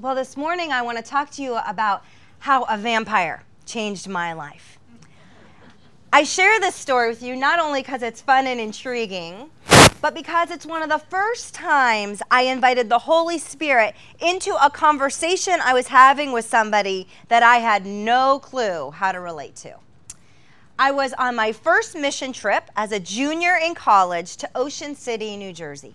[0.00, 2.04] Well, this morning I want to talk to you about
[2.38, 4.78] how a vampire changed my life.
[6.12, 9.50] I share this story with you not only because it's fun and intriguing,
[10.00, 14.70] but because it's one of the first times I invited the Holy Spirit into a
[14.70, 19.78] conversation I was having with somebody that I had no clue how to relate to.
[20.78, 25.36] I was on my first mission trip as a junior in college to Ocean City,
[25.36, 25.94] New Jersey.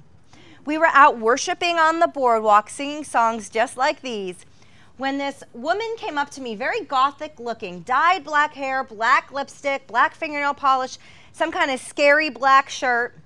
[0.66, 4.46] We were out worshiping on the boardwalk, singing songs just like these,
[4.96, 9.88] when this woman came up to me, very gothic looking, dyed black hair, black lipstick,
[9.88, 10.98] black fingernail polish,
[11.34, 13.18] some kind of scary black shirt.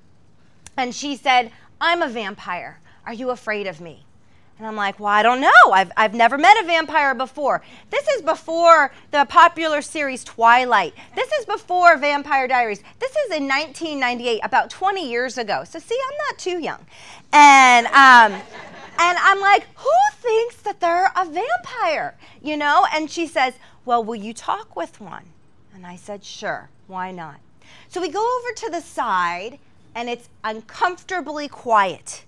[0.76, 2.80] And she said, I'm a vampire.
[3.06, 4.07] Are you afraid of me?
[4.58, 5.72] And I'm like, well, I don't know.
[5.72, 7.62] I've, I've never met a vampire before.
[7.92, 10.96] This is before the popular series Twilight.
[11.16, 12.82] This is before Vampire Diaries.
[13.00, 15.64] This is in 1998, about 20 years ago.
[15.64, 16.84] So, see, I'm not too young.
[17.32, 18.42] And, um,
[19.00, 22.18] and I'm like, who thinks that they're a vampire?
[22.42, 22.88] You know?
[22.92, 23.54] And she says,
[23.86, 25.26] well, will you talk with one?
[25.76, 26.70] And I said, sure.
[26.88, 27.40] Why not?
[27.90, 29.60] So we go over to the side,
[29.94, 32.24] and it's uncomfortably quiet.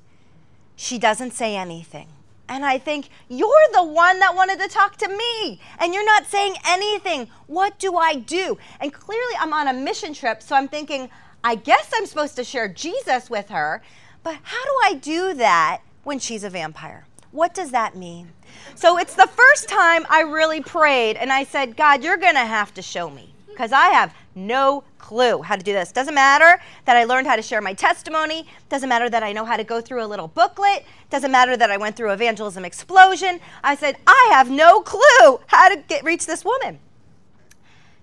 [0.76, 2.08] She doesn't say anything.
[2.50, 6.26] And I think, you're the one that wanted to talk to me, and you're not
[6.26, 7.30] saying anything.
[7.46, 8.58] What do I do?
[8.82, 11.10] And clearly, I'm on a mission trip, so I'm thinking,
[11.44, 13.84] I guess I'm supposed to share Jesus with her,
[14.24, 17.06] but how do I do that when she's a vampire?
[17.32, 18.34] What does that mean?
[18.74, 22.40] So it's the first time I really prayed, and I said, God, you're going to
[22.40, 24.14] have to show me because I have
[24.48, 25.92] no clue how to do this.
[25.92, 28.48] Doesn't matter that I learned how to share my testimony.
[28.70, 30.86] Doesn't matter that I know how to go through a little booklet.
[31.10, 33.40] Doesn't matter that I went through evangelism explosion.
[33.64, 36.80] I said, I have no clue how to get, reach this woman.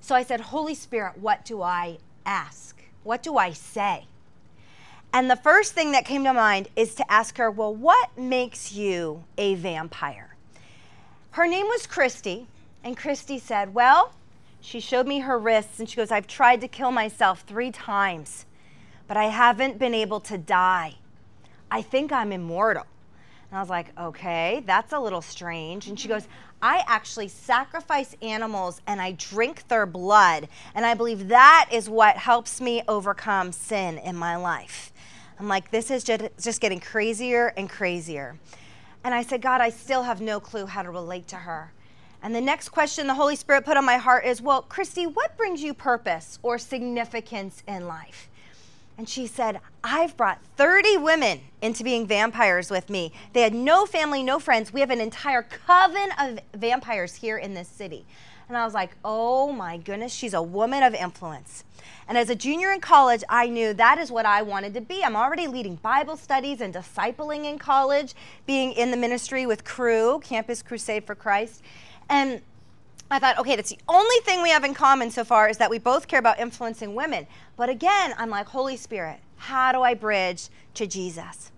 [0.00, 2.80] So I said, Holy Spirit, what do I ask?
[3.02, 4.06] What do I say?
[5.12, 8.72] And the first thing that came to mind is to ask her, Well, what makes
[8.72, 10.36] you a vampire?
[11.32, 12.46] Her name was Christy,
[12.84, 14.12] and Christy said, Well,
[14.66, 18.46] she showed me her wrists and she goes, I've tried to kill myself three times,
[19.06, 20.96] but I haven't been able to die.
[21.70, 22.84] I think I'm immortal.
[23.48, 25.86] And I was like, okay, that's a little strange.
[25.86, 26.16] And she mm-hmm.
[26.16, 26.28] goes,
[26.60, 30.48] I actually sacrifice animals and I drink their blood.
[30.74, 34.92] And I believe that is what helps me overcome sin in my life.
[35.38, 38.36] I'm like, this is just, just getting crazier and crazier.
[39.04, 41.70] And I said, God, I still have no clue how to relate to her.
[42.26, 45.36] And the next question the Holy Spirit put on my heart is, Well, Christy, what
[45.36, 48.28] brings you purpose or significance in life?
[48.98, 53.12] And she said, I've brought 30 women into being vampires with me.
[53.32, 54.72] They had no family, no friends.
[54.72, 58.04] We have an entire coven of vampires here in this city.
[58.48, 61.62] And I was like, oh my goodness, she's a woman of influence.
[62.08, 65.04] And as a junior in college, I knew that is what I wanted to be.
[65.04, 68.14] I'm already leading Bible studies and discipling in college,
[68.46, 71.62] being in the ministry with Cru, Campus Crusade for Christ.
[72.08, 72.40] And
[73.10, 75.70] I thought, okay, that's the only thing we have in common so far is that
[75.70, 77.26] we both care about influencing women.
[77.56, 81.52] But again, I'm like, Holy Spirit, how do I bridge to Jesus?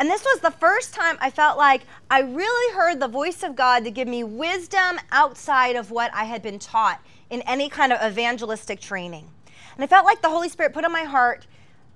[0.00, 3.54] And this was the first time I felt like I really heard the voice of
[3.54, 7.00] God to give me wisdom outside of what I had been taught
[7.30, 9.28] in any kind of evangelistic training.
[9.74, 11.46] And I felt like the Holy Spirit put on my heart,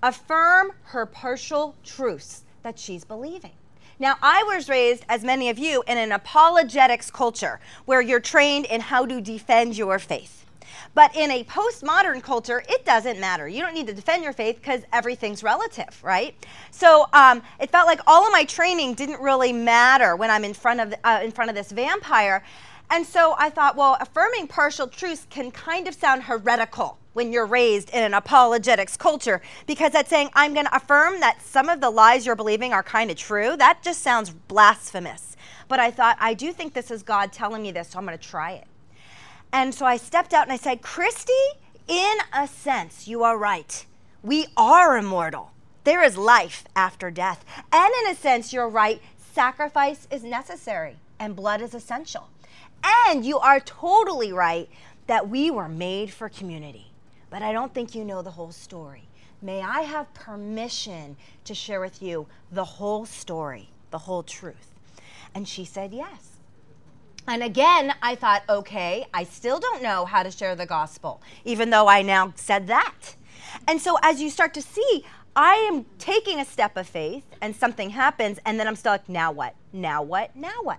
[0.03, 3.53] affirm her partial truths that she's believing.
[4.03, 8.67] Now, I was raised, as many of you, in an apologetics culture where you're trained
[8.67, 10.45] in how to defend your faith.
[10.93, 13.47] But in a postmodern culture, it doesn't matter.
[13.47, 16.35] You don't need to defend your faith because everything's relative, right?
[16.73, 20.53] So um, it felt like all of my training didn't really matter when I'm in
[20.53, 22.43] front of uh, in front of this vampire.
[22.93, 27.47] And so I thought, well, affirming partial truths can kind of sound heretical when you're
[27.47, 31.81] raised in an apologetics culture because that's saying I'm going to affirm that some of
[31.81, 33.57] the lies you're believing are kind of true.
[33.57, 35.39] That just sounds blasphemous.
[35.69, 38.19] But I thought, I do think this is God telling me this, so I'm going
[38.19, 38.67] to try it.
[39.55, 41.33] And so I stepped out and I said, Christy,
[41.89, 43.87] in a sense, you are right.
[44.23, 45.53] We are immortal.
[45.85, 47.45] There is life after death.
[47.73, 49.01] And in a sense, you're right.
[49.33, 52.29] Sacrifice is necessary and blood is essential.
[53.09, 54.69] And you are totally right
[55.07, 56.93] that we were made for community
[57.33, 59.05] but I don't think you know the whole story.
[59.41, 61.17] May I have permission
[61.47, 64.75] to share with you the whole story, the whole truth?
[65.35, 66.37] And she said yes.
[67.27, 71.71] And again, I thought, okay, I still don't know how to share the gospel, even
[71.71, 73.17] though I now said that.
[73.67, 77.57] And so as you start to see, I am taking a step of faith and
[77.57, 79.55] something happens, and then I'm still like, now what?
[79.73, 80.37] Now what?
[80.37, 80.79] Now what?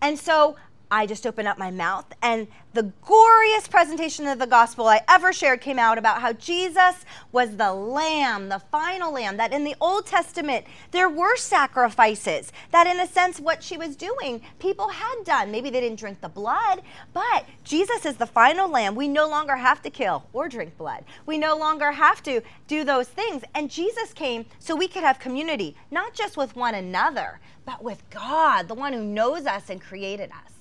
[0.00, 0.56] And so
[0.92, 5.32] I just opened up my mouth, and the goriest presentation of the gospel I ever
[5.32, 9.76] shared came out about how Jesus was the lamb, the final lamb, that in the
[9.80, 15.24] Old Testament there were sacrifices, that in a sense, what she was doing, people had
[15.24, 15.52] done.
[15.52, 16.82] Maybe they didn't drink the blood,
[17.12, 18.96] but Jesus is the final lamb.
[18.96, 21.04] We no longer have to kill or drink blood.
[21.26, 23.44] We no longer have to do those things.
[23.54, 28.02] And Jesus came so we could have community, not just with one another, but with
[28.10, 30.59] God, the one who knows us and created us.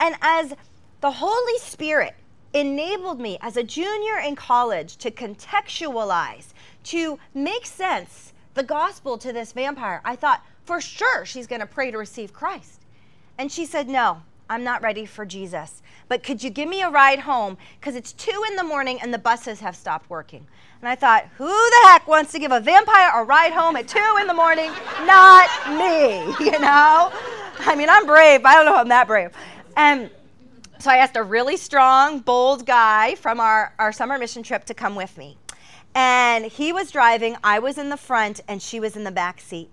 [0.00, 0.54] And as
[1.00, 2.14] the Holy Spirit
[2.52, 6.48] enabled me as a junior in college to contextualize,
[6.84, 11.66] to make sense the gospel to this vampire, I thought for sure she's going to
[11.66, 12.80] pray to receive Christ.
[13.38, 15.82] And she said, No, I'm not ready for Jesus.
[16.08, 17.58] But could you give me a ride home?
[17.78, 20.46] Because it's two in the morning and the buses have stopped working.
[20.80, 23.88] And I thought, who the heck wants to give a vampire a ride home at
[23.88, 24.70] two in the morning?
[25.04, 27.12] Not me, you know?
[27.58, 28.44] I mean, I'm brave.
[28.44, 29.32] I don't know if I'm that brave.
[29.76, 30.10] And
[30.78, 34.74] so I asked a really strong, bold guy from our, our summer mission trip to
[34.74, 35.36] come with me.
[35.94, 39.40] And he was driving, I was in the front, and she was in the back
[39.40, 39.70] seat.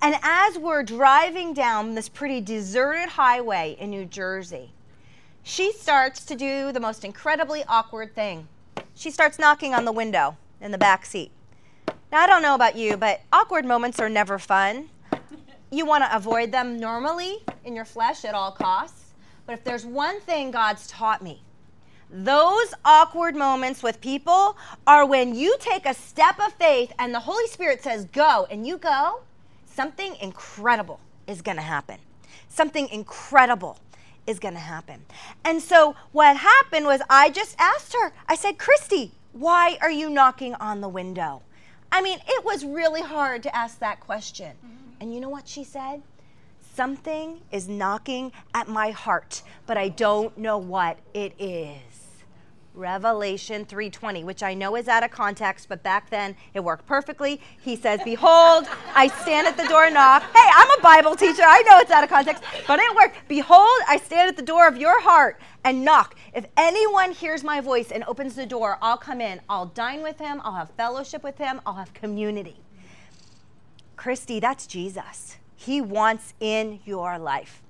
[0.00, 4.72] And as we're driving down this pretty deserted highway in New Jersey,
[5.42, 8.48] she starts to do the most incredibly awkward thing.
[8.94, 11.32] She starts knocking on the window in the back seat.
[12.12, 14.90] Now, I don't know about you, but awkward moments are never fun.
[15.70, 19.01] You want to avoid them normally in your flesh at all costs.
[19.52, 21.42] But if there's one thing God's taught me,
[22.10, 24.56] those awkward moments with people
[24.86, 28.66] are when you take a step of faith and the Holy Spirit says, go, and
[28.66, 29.20] you go,
[29.66, 31.98] something incredible is going to happen.
[32.48, 33.76] Something incredible
[34.26, 35.04] is going to happen.
[35.44, 40.08] And so what happened was I just asked her, I said, Christy, why are you
[40.08, 41.42] knocking on the window?
[41.92, 44.52] I mean, it was really hard to ask that question.
[44.64, 45.02] Mm-hmm.
[45.02, 46.00] And you know what she said?
[46.74, 52.24] Something is knocking at my heart, but I don't know what it is.
[52.74, 57.42] Revelation 3:20, which I know is out of context, but back then it worked perfectly.
[57.60, 61.42] He says, "Behold, I stand at the door and knock." Hey, I'm a Bible teacher.
[61.44, 63.28] I know it's out of context, but it worked.
[63.28, 66.14] "Behold, I stand at the door of your heart and knock.
[66.32, 69.42] If anyone hears my voice and opens the door, I'll come in.
[69.46, 72.62] I'll dine with him, I'll have fellowship with him, I'll have community."
[73.96, 75.36] Christy, that's Jesus.
[75.56, 77.62] He wants in your life.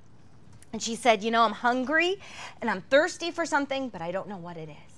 [0.72, 2.18] And she said, You know, I'm hungry
[2.60, 4.92] and I'm thirsty for something, but I don't know what it is.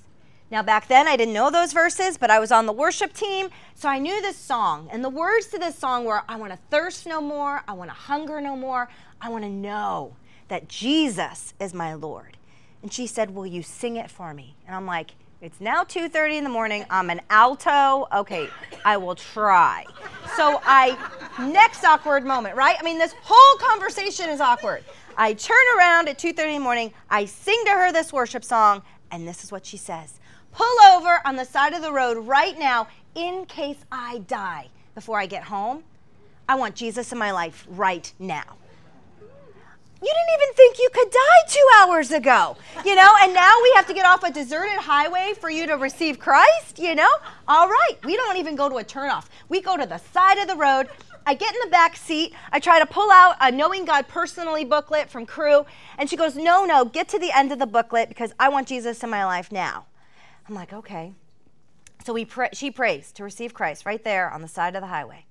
[0.51, 3.49] Now, back then, I didn't know those verses, but I was on the worship team,
[3.75, 4.89] so I knew this song.
[4.93, 7.91] And the words to this song were I want to thirst no more, I want
[7.91, 8.89] to hunger no more,
[9.21, 10.17] I want to know
[10.49, 12.37] that Jesus is my Lord.
[12.83, 14.55] And she said, Will you sing it for me?
[14.67, 15.13] And I'm like,
[15.45, 16.87] it's now 2:30 in the morning.
[16.89, 18.09] I'm an alto.
[18.11, 18.49] Okay,
[18.83, 19.85] I will try.
[20.37, 20.97] So I
[21.39, 22.77] next awkward moment, right?
[22.81, 24.83] I mean, this whole conversation is awkward.
[25.19, 26.95] I turn around at 2:30 in the morning.
[27.11, 30.19] I sing to her this worship song, and this is what she says:
[30.53, 35.19] "Pull over on the side of the road right now in case I die before
[35.19, 35.85] I get home.
[36.49, 38.57] I want Jesus in my life right now."
[40.05, 43.11] You didn't even think you could die two hours ago, you know?
[43.23, 46.79] And now we have to get off a deserted highway for you to receive Christ,
[46.79, 47.09] you know?
[47.49, 49.29] All right, we don't even go to a turnoff.
[49.49, 50.89] We go to the side of the road.
[51.25, 52.35] I get in the back seat.
[52.53, 55.65] I try to pull out a Knowing God personally booklet from Cru.
[55.97, 58.69] and she goes, No, no, get to the end of the booklet because I want
[58.69, 59.87] Jesus in my life now.
[60.47, 61.15] I'm like, Okay.
[62.05, 64.89] So we pray, she prays to receive Christ right there on the side of the
[64.89, 65.25] highway.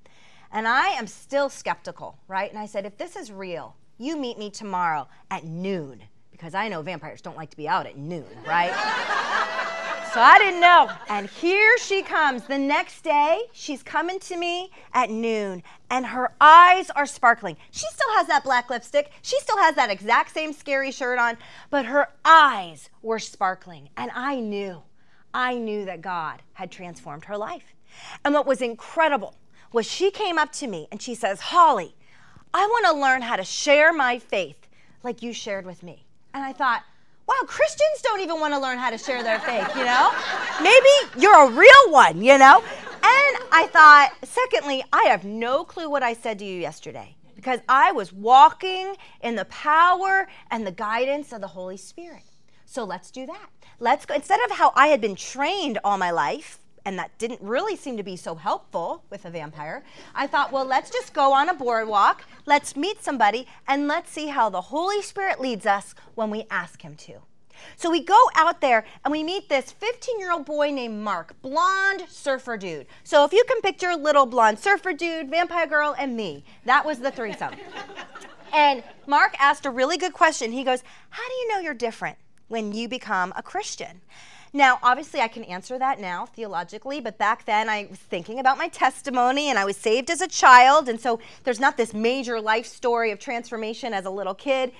[0.51, 2.49] And I am still skeptical, right?
[2.49, 6.67] And I said, If this is real, you meet me tomorrow at noon because I
[6.67, 8.71] know vampires don't like to be out at noon, right?
[10.13, 10.89] so I didn't know.
[11.09, 12.43] And here she comes.
[12.43, 17.55] The next day, she's coming to me at noon, and her eyes are sparkling.
[17.71, 19.11] She still has that black lipstick.
[19.21, 21.37] She still has that exact same scary shirt on,
[21.69, 23.89] but her eyes were sparkling.
[23.95, 24.81] And I knew,
[25.33, 27.73] I knew that God had transformed her life.
[28.25, 29.35] And what was incredible
[29.71, 31.95] was she came up to me and she says, Holly,
[32.53, 34.67] I want to learn how to share my faith
[35.01, 36.05] like you shared with me.
[36.33, 36.83] And I thought,
[37.27, 40.11] wow, Christians don't even want to learn how to share their faith, you know?
[40.61, 42.59] Maybe you're a real one, you know?
[43.05, 47.59] And I thought, secondly, I have no clue what I said to you yesterday because
[47.67, 52.23] I was walking in the power and the guidance of the Holy Spirit.
[52.65, 53.49] So let's do that.
[53.79, 54.15] Let's go.
[54.15, 57.97] Instead of how I had been trained all my life, and that didn't really seem
[57.97, 59.83] to be so helpful with a vampire.
[60.13, 64.27] I thought, well, let's just go on a boardwalk, let's meet somebody, and let's see
[64.27, 67.21] how the Holy Spirit leads us when we ask Him to.
[67.77, 71.39] So we go out there and we meet this 15 year old boy named Mark,
[71.41, 72.87] blonde surfer dude.
[73.03, 76.99] So if you can picture little blonde surfer dude, vampire girl, and me, that was
[76.99, 77.55] the threesome.
[78.53, 80.51] And Mark asked a really good question.
[80.51, 82.17] He goes, How do you know you're different
[82.49, 84.01] when you become a Christian?
[84.55, 88.59] Now, obviously, I can answer that now theologically, but back then I was thinking about
[88.59, 90.87] my testimony and I was saved as a child.
[90.87, 94.71] And so there's not this major life story of transformation as a little kid.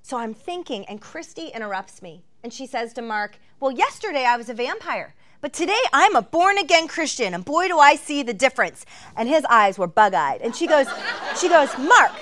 [0.00, 4.38] So I'm thinking, and Christy interrupts me and she says to Mark, Well, yesterday I
[4.38, 5.14] was a vampire.
[5.42, 8.86] But today I'm a born again Christian, and boy do I see the difference.
[9.14, 10.40] And his eyes were bug eyed.
[10.40, 10.86] And she goes,
[11.38, 12.12] she goes, Mark,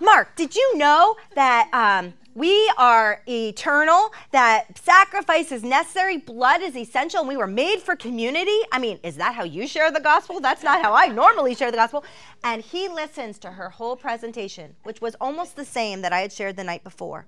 [0.00, 6.76] Mark, did you know that um, we are eternal, that sacrifice is necessary, blood is
[6.76, 8.58] essential, and we were made for community?
[8.70, 10.38] I mean, is that how you share the gospel?
[10.38, 12.04] That's not how I normally share the gospel.
[12.44, 16.30] And he listens to her whole presentation, which was almost the same that I had
[16.30, 17.26] shared the night before.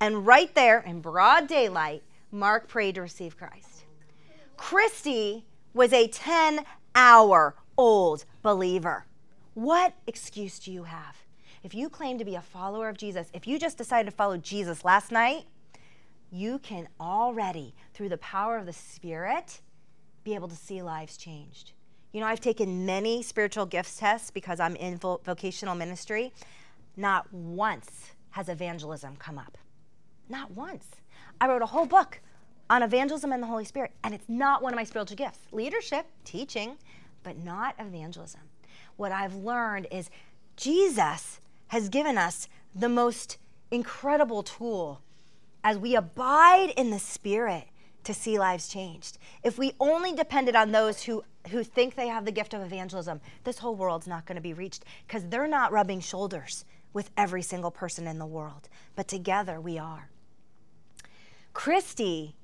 [0.00, 2.02] And right there in broad daylight,
[2.32, 3.84] Mark prayed to receive Christ.
[4.56, 6.64] Christy was a 10
[6.94, 9.04] hour old believer.
[9.52, 11.27] What excuse do you have?
[11.62, 14.36] If you claim to be a follower of Jesus, if you just decided to follow
[14.36, 15.44] Jesus last night,
[16.30, 19.60] you can already, through the power of the Spirit,
[20.24, 21.72] be able to see lives changed.
[22.12, 26.32] You know, I've taken many spiritual gifts tests because I'm in vocational ministry.
[26.96, 29.58] Not once has evangelism come up.
[30.28, 30.86] Not once.
[31.40, 32.20] I wrote a whole book
[32.70, 35.40] on evangelism and the Holy Spirit, and it's not one of my spiritual gifts.
[35.52, 36.76] Leadership, teaching,
[37.22, 38.42] but not evangelism.
[38.96, 40.10] What I've learned is
[40.56, 43.38] Jesus has given us the most
[43.70, 45.00] incredible tool
[45.62, 47.64] as we abide in the Spirit
[48.04, 49.18] to see lives changed.
[49.42, 53.20] If we only depended on those who, who think they have the gift of evangelism,
[53.44, 57.42] this whole world's not going to be reached because they're not rubbing shoulders with every
[57.42, 58.68] single person in the world.
[58.96, 60.08] But together we are.
[61.52, 62.36] Christy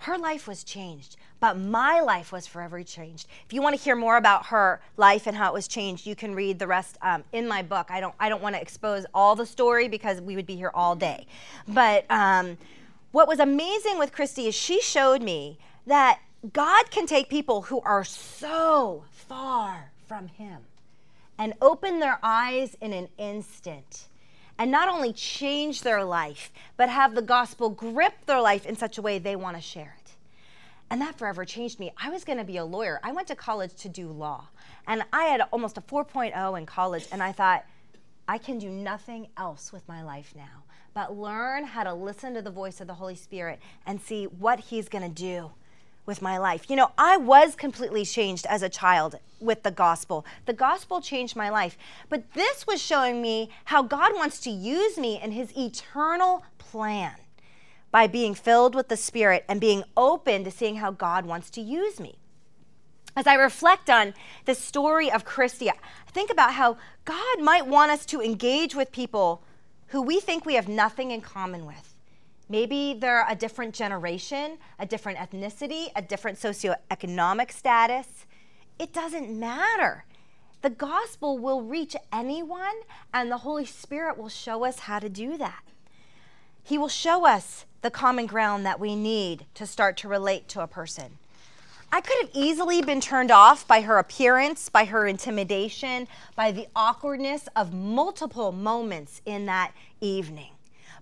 [0.00, 3.28] her life was changed, but my life was forever changed.
[3.44, 6.14] If you want to hear more about her life and how it was changed, you
[6.14, 7.86] can read the rest um, in my book.
[7.90, 10.70] I don't, I don't want to expose all the story because we would be here
[10.74, 11.26] all day.
[11.68, 12.58] But um,
[13.12, 16.20] what was amazing with Christy is she showed me that
[16.52, 20.62] God can take people who are so far from Him
[21.38, 24.06] and open their eyes in an instant
[24.58, 28.98] and not only change their life, but have the gospel grip their life in such
[28.98, 30.12] a way they want to share it.
[30.90, 31.92] And that forever changed me.
[32.02, 33.00] I was going to be a lawyer.
[33.02, 34.48] I went to college to do law.
[34.86, 37.08] And I had almost a 4.0 in college.
[37.10, 37.64] And I thought,
[38.28, 40.64] I can do nothing else with my life now
[40.96, 44.58] but learn how to listen to the voice of the Holy Spirit and see what
[44.58, 45.50] He's going to do
[46.06, 46.70] with my life.
[46.70, 50.24] You know, I was completely changed as a child with the gospel.
[50.46, 51.76] The gospel changed my life.
[52.08, 57.16] But this was showing me how God wants to use me in his eternal plan
[57.90, 61.60] by being filled with the Spirit and being open to seeing how God wants to
[61.60, 62.16] use me.
[63.16, 64.12] As I reflect on
[64.44, 68.92] the story of Christia, I think about how God might want us to engage with
[68.92, 69.42] people
[69.88, 71.95] who we think we have nothing in common with.
[72.48, 78.26] Maybe they're a different generation, a different ethnicity, a different socioeconomic status.
[78.78, 80.04] It doesn't matter.
[80.62, 85.36] The gospel will reach anyone, and the Holy Spirit will show us how to do
[85.38, 85.62] that.
[86.62, 90.62] He will show us the common ground that we need to start to relate to
[90.62, 91.18] a person.
[91.92, 96.66] I could have easily been turned off by her appearance, by her intimidation, by the
[96.74, 100.55] awkwardness of multiple moments in that evening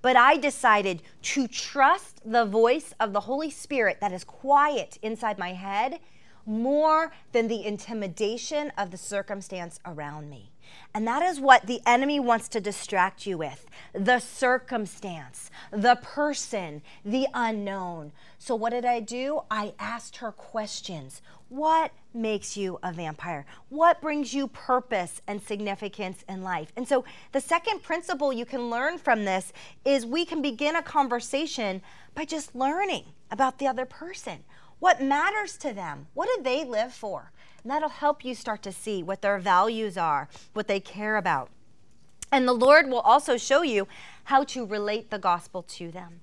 [0.04, 5.38] but I decided to trust the voice of the Holy Spirit that is quiet inside
[5.38, 5.98] my head
[6.44, 10.52] more than the intimidation of the circumstance around me.
[10.94, 16.82] And that is what the enemy wants to distract you with the circumstance, the person,
[17.04, 18.12] the unknown.
[18.38, 19.40] So, what did I do?
[19.50, 21.20] I asked her questions.
[21.48, 23.46] What makes you a vampire?
[23.68, 26.72] What brings you purpose and significance in life?
[26.76, 29.52] And so, the second principle you can learn from this
[29.84, 31.82] is we can begin a conversation
[32.14, 34.44] by just learning about the other person.
[34.78, 36.08] What matters to them?
[36.14, 37.32] What do they live for?
[37.64, 41.48] And that'll help you start to see what their values are, what they care about.
[42.30, 43.88] And the Lord will also show you
[44.24, 46.20] how to relate the gospel to them.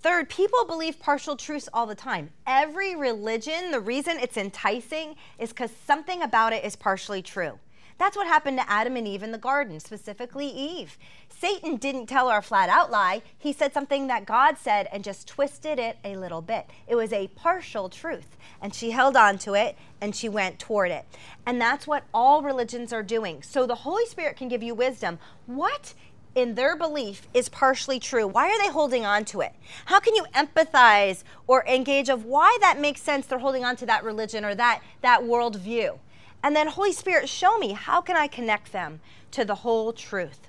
[0.00, 2.30] Third, people believe partial truths all the time.
[2.46, 7.58] Every religion, the reason it's enticing is because something about it is partially true.
[7.98, 10.96] That's what happened to Adam and Eve in the garden, specifically Eve.
[11.28, 13.22] Satan didn't tell her a flat out lie.
[13.36, 16.66] He said something that God said and just twisted it a little bit.
[16.86, 18.36] It was a partial truth.
[18.62, 21.06] And she held on to it and she went toward it.
[21.44, 23.42] And that's what all religions are doing.
[23.42, 25.18] So the Holy Spirit can give you wisdom.
[25.46, 25.94] What
[26.34, 28.26] in their belief is partially true.
[28.26, 29.52] Why are they holding on to it?
[29.86, 33.86] How can you empathize or engage of why that makes sense they're holding on to
[33.86, 35.98] that religion or that that worldview?
[36.42, 39.00] And then, Holy Spirit, show me how can I connect them
[39.32, 40.48] to the whole truth?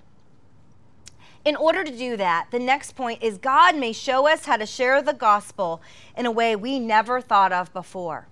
[1.46, 4.66] In order to do that, the next point is God may show us how to
[4.66, 5.82] share the gospel
[6.18, 8.28] in a way we never thought of before.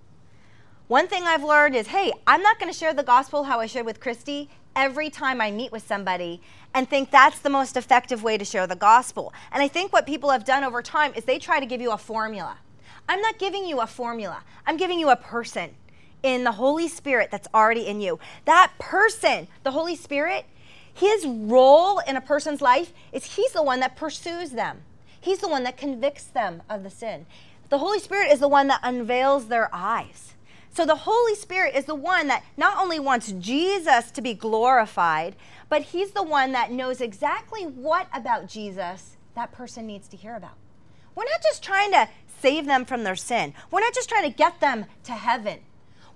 [0.88, 3.66] One thing I've learned is hey, I'm not going to share the gospel how I
[3.66, 6.42] shared with Christy every time I meet with somebody
[6.74, 9.34] and think that's the most effective way to share the gospel.
[9.52, 11.92] And I think what people have done over time is they try to give you
[11.92, 12.58] a formula.
[13.10, 15.76] I'm not giving you a formula, I'm giving you a person
[16.24, 18.20] in the Holy Spirit that's already in you.
[18.46, 20.46] That person, the Holy Spirit,
[20.94, 24.82] his role in a person's life is he's the one that pursues them.
[25.20, 27.26] He's the one that convicts them of the sin.
[27.70, 30.34] The Holy Spirit is the one that unveils their eyes.
[30.74, 35.36] So the Holy Spirit is the one that not only wants Jesus to be glorified,
[35.70, 40.36] but he's the one that knows exactly what about Jesus that person needs to hear
[40.36, 40.56] about.
[41.16, 42.10] We're not just trying to
[42.42, 43.54] save them from their sin.
[43.72, 45.60] We're not just trying to get them to heaven.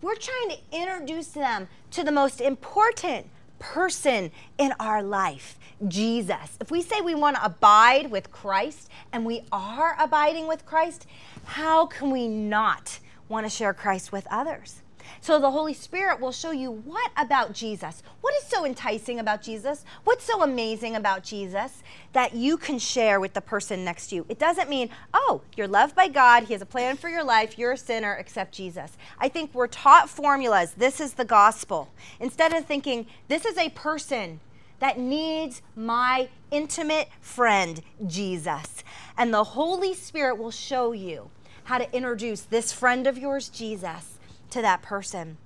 [0.01, 3.27] We're trying to introduce them to the most important
[3.59, 6.57] person in our life, Jesus.
[6.59, 11.05] If we say we want to abide with Christ and we are abiding with Christ,
[11.45, 14.81] how can we not want to share Christ with others?
[15.19, 18.01] So the Holy Spirit will show you what about Jesus?
[18.21, 19.83] What is so enticing about Jesus?
[20.03, 24.25] What's so amazing about Jesus that you can share with the person next to you?
[24.29, 27.57] It doesn't mean, oh, you're loved by God, He has a plan for your life,
[27.57, 28.97] you're a sinner, accept Jesus.
[29.19, 30.73] I think we're taught formulas.
[30.77, 31.89] This is the gospel.
[32.19, 34.39] Instead of thinking, this is a person
[34.79, 38.83] that needs my intimate friend, Jesus.
[39.17, 41.29] And the Holy Spirit will show you
[41.65, 44.10] how to introduce this friend of yours, Jesus,
[44.51, 45.37] to that person.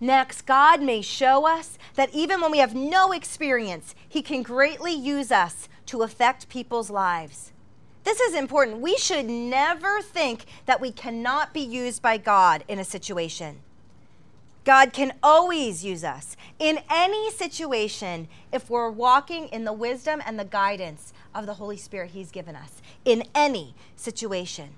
[0.00, 4.92] Next, God may show us that even when we have no experience, He can greatly
[4.92, 7.52] use us to affect people's lives.
[8.02, 8.80] This is important.
[8.80, 13.60] We should never think that we cannot be used by God in a situation.
[14.64, 20.38] God can always use us in any situation if we're walking in the wisdom and
[20.38, 24.70] the guidance of the Holy Spirit He's given us in any situation.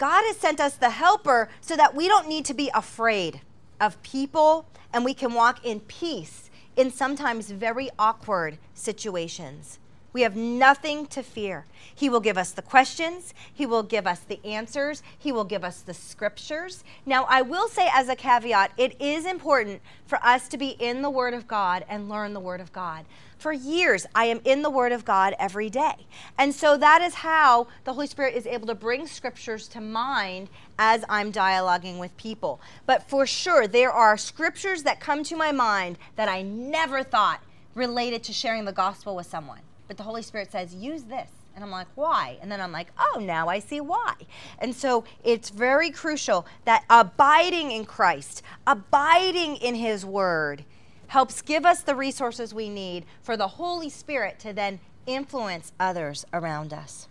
[0.00, 3.42] God has sent us the helper so that we don't need to be afraid
[3.78, 4.64] of people
[4.94, 9.78] and we can walk in peace in sometimes very awkward situations.
[10.12, 11.66] We have nothing to fear.
[11.94, 15.62] He will give us the questions, He will give us the answers, He will give
[15.62, 16.82] us the scriptures.
[17.06, 21.02] Now, I will say as a caveat, it is important for us to be in
[21.02, 23.04] the Word of God and learn the Word of God.
[23.38, 25.94] For years, I am in the Word of God every day.
[26.36, 30.48] And so that is how the Holy Spirit is able to bring scriptures to mind
[30.78, 32.60] as I'm dialoguing with people.
[32.84, 37.40] But for sure, there are scriptures that come to my mind that I never thought
[37.74, 41.28] related to sharing the gospel with someone but the Holy Spirit says, use this.
[41.56, 42.38] And I'm like, why?
[42.40, 44.14] And then I'm like, oh, now I see why.
[44.60, 50.64] And so it's very crucial that abiding in Christ, abiding in His Word,
[51.08, 56.24] helps give us the resources we need for the Holy Spirit to then influence others
[56.32, 57.08] around us.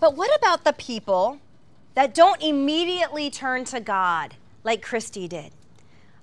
[0.00, 1.38] But what about the people
[1.94, 5.52] that don't immediately turn to God like Christy did?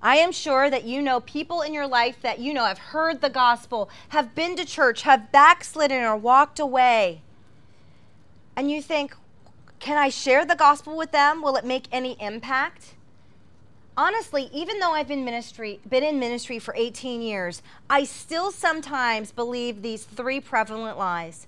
[0.05, 3.21] I am sure that you know people in your life that you know have heard
[3.21, 7.23] the gospel, have been to church, have backslidden or walked away.
[8.55, 9.15] And you think,
[9.79, 11.41] can I share the gospel with them?
[11.41, 12.93] Will it make any impact?
[13.97, 19.31] Honestly, even though I've been ministry been in ministry for 18 years, I still sometimes
[19.31, 21.47] believe these three prevalent lies.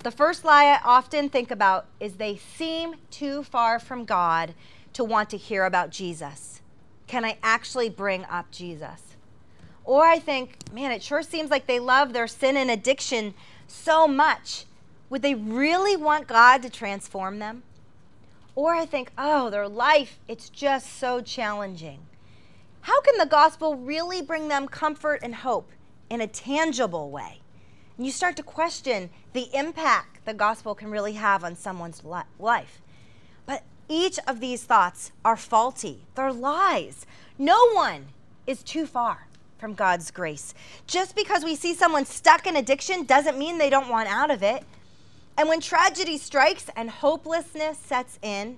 [0.00, 4.54] The first lie I often think about is they seem too far from God
[4.92, 6.61] to want to hear about Jesus
[7.12, 9.16] can I actually bring up Jesus?
[9.84, 13.34] Or I think, man, it sure seems like they love their sin and addiction
[13.66, 14.64] so much.
[15.10, 17.64] Would they really want God to transform them?
[18.54, 21.98] Or I think, oh, their life, it's just so challenging.
[22.80, 25.70] How can the gospel really bring them comfort and hope
[26.08, 27.40] in a tangible way?
[27.98, 32.02] And you start to question the impact the gospel can really have on someone's
[32.38, 32.80] life.
[33.94, 37.04] Each of these thoughts are faulty, they're lies.
[37.36, 38.06] No one
[38.46, 39.26] is too far
[39.58, 40.54] from God's grace.
[40.86, 44.42] Just because we see someone stuck in addiction doesn't mean they don't want out of
[44.42, 44.64] it.
[45.36, 48.56] And when tragedy strikes and hopelessness sets in,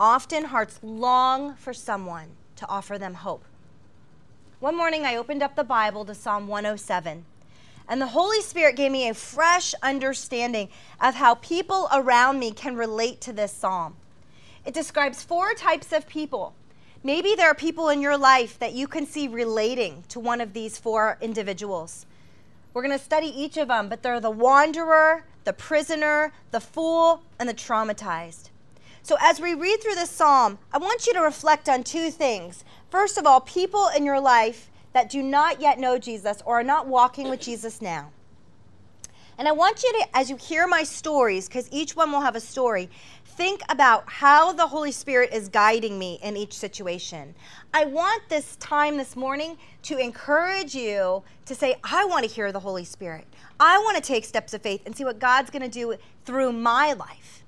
[0.00, 3.44] often hearts long for someone to offer them hope.
[4.58, 7.26] One morning, I opened up the Bible to Psalm 107,
[7.90, 12.74] and the Holy Spirit gave me a fresh understanding of how people around me can
[12.74, 13.96] relate to this psalm.
[14.64, 16.54] It describes four types of people.
[17.02, 20.52] Maybe there are people in your life that you can see relating to one of
[20.52, 22.06] these four individuals.
[22.72, 27.22] We're going to study each of them, but they're the wanderer, the prisoner, the fool,
[27.40, 28.50] and the traumatized.
[29.02, 32.64] So, as we read through this psalm, I want you to reflect on two things.
[32.88, 36.64] First of all, people in your life that do not yet know Jesus or are
[36.64, 38.10] not walking with Jesus now.
[39.42, 42.36] And I want you to, as you hear my stories, because each one will have
[42.36, 42.88] a story,
[43.24, 47.34] think about how the Holy Spirit is guiding me in each situation.
[47.74, 52.52] I want this time this morning to encourage you to say, I want to hear
[52.52, 53.26] the Holy Spirit.
[53.58, 56.52] I want to take steps of faith and see what God's going to do through
[56.52, 57.42] my life.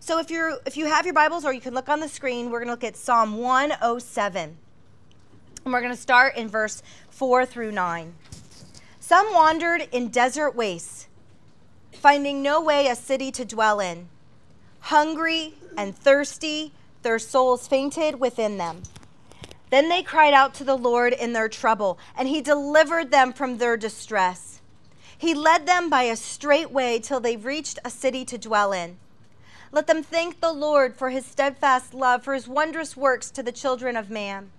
[0.00, 2.50] So if you're if you have your Bibles or you can look on the screen,
[2.50, 4.56] we're going to look at Psalm 107.
[5.64, 8.14] And we're going to start in verse 4 through 9.
[8.98, 11.06] Some wandered in desert wastes,
[11.96, 14.08] finding no way a city to dwell in.
[14.80, 18.82] Hungry and thirsty, their souls fainted within them.
[19.70, 23.58] Then they cried out to the Lord in their trouble, and he delivered them from
[23.58, 24.60] their distress.
[25.18, 28.98] He led them by a straight way till they reached a city to dwell in.
[29.72, 33.52] Let them thank the Lord for his steadfast love, for his wondrous works to the
[33.52, 34.50] children of man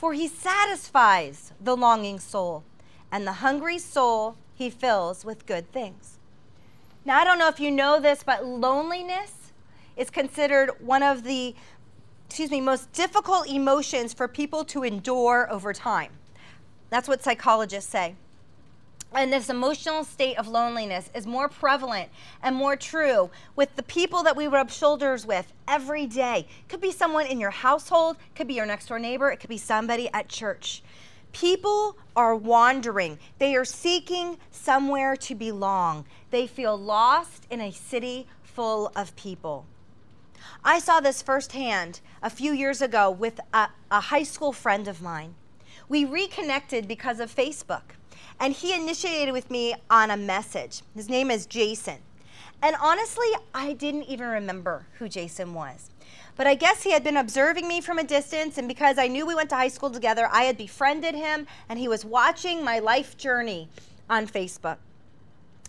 [0.00, 2.64] for he satisfies the longing soul,
[3.12, 6.18] and the hungry soul he fills with good things.
[7.04, 9.52] Now, I don't know if you know this, but loneliness
[9.96, 11.54] is considered one of the,
[12.26, 16.12] excuse me, most difficult emotions for people to endure over time.
[16.90, 18.16] That's what psychologists say
[19.12, 22.08] and this emotional state of loneliness is more prevalent
[22.42, 26.46] and more true with the people that we rub shoulders with every day.
[26.68, 29.58] Could be someone in your household, could be your next door neighbor, it could be
[29.58, 30.82] somebody at church.
[31.32, 33.18] People are wandering.
[33.38, 36.04] They are seeking somewhere to belong.
[36.30, 39.66] They feel lost in a city full of people.
[40.64, 45.00] I saw this firsthand a few years ago with a, a high school friend of
[45.00, 45.34] mine.
[45.88, 47.82] We reconnected because of Facebook
[48.38, 50.82] and he initiated with me on a message.
[50.94, 51.98] His name is Jason.
[52.62, 55.90] And honestly, I didn't even remember who Jason was.
[56.36, 59.26] But I guess he had been observing me from a distance, and because I knew
[59.26, 62.78] we went to high school together, I had befriended him, and he was watching my
[62.78, 63.68] life journey
[64.08, 64.78] on Facebook.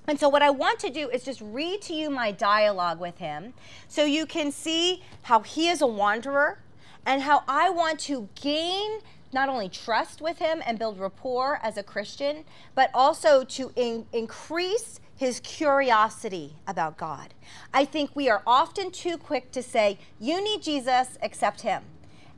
[0.08, 3.20] And so, what I want to do is just read to you my dialogue with
[3.20, 3.54] him
[3.88, 6.60] so you can see how he is a wanderer
[7.06, 9.00] and how I want to gain
[9.34, 12.44] not only trust with him and build rapport as a Christian,
[12.76, 17.36] but also to in- increase his curiosity about God.
[17.72, 21.84] I think we are often too quick to say, You need Jesus, accept him.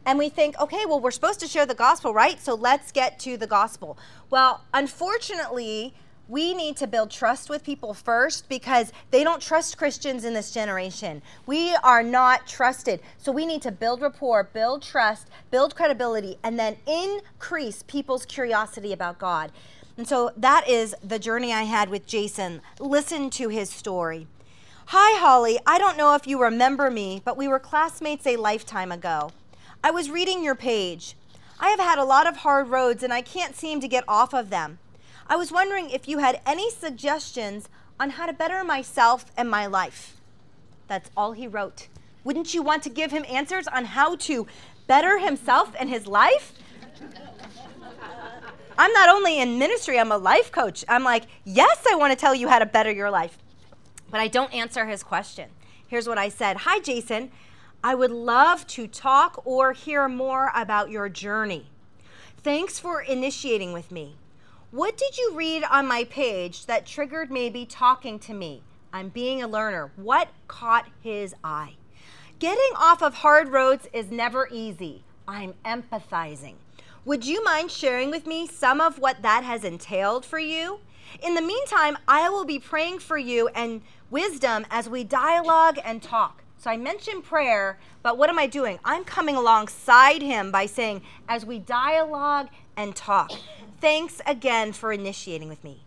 [0.06, 2.42] And we think, okay, well, we're supposed to share the gospel, right?
[2.42, 3.98] So let's get to the gospel.
[4.30, 5.94] Well, unfortunately,
[6.28, 10.52] we need to build trust with people first because they don't trust Christians in this
[10.52, 11.22] generation.
[11.46, 13.00] We are not trusted.
[13.18, 18.92] So we need to build rapport, build trust, build credibility, and then increase people's curiosity
[18.92, 19.54] about God.
[19.98, 22.62] And so that is the journey I had with Jason.
[22.80, 24.28] Listen to his story.
[24.88, 25.60] Hi, Holly.
[25.66, 29.32] I don't know if you remember me, but we were classmates a lifetime ago.
[29.84, 31.16] I was reading your page.
[31.60, 34.34] I have had a lot of hard roads and I can't seem to get off
[34.34, 34.80] of them.
[35.28, 39.66] I was wondering if you had any suggestions on how to better myself and my
[39.66, 40.18] life.
[40.88, 41.88] That's all he wrote.
[42.24, 44.48] Wouldn't you want to give him answers on how to
[44.88, 46.54] better himself and his life?
[48.84, 50.84] I'm not only in ministry, I'm a life coach.
[50.90, 53.38] I'm like, yes, I want to tell you how to better your life.
[54.12, 55.52] But I don't answer his question.
[55.88, 57.32] Here's what I said Hi, Jason.
[57.82, 61.68] I would love to talk or hear more about your journey.
[62.36, 64.18] Thanks for initiating with me.
[64.72, 68.64] What did you read on my page that triggered maybe talking to me?
[68.92, 69.94] I'm being a learner.
[69.96, 71.76] What caught his eye?
[72.38, 75.06] Getting off of hard roads is never easy.
[75.26, 76.56] I'm empathizing.
[77.06, 80.80] Would you mind sharing with me some of what that has entailed for you?
[81.22, 86.02] In the meantime, I will be praying for you and wisdom as we dialogue and
[86.02, 86.44] talk.
[86.58, 88.80] So I mentioned prayer, but what am I doing?
[88.86, 93.34] I'm coming alongside him by saying, as we dialogue and talk.
[93.82, 95.84] Thanks again for initiating with me.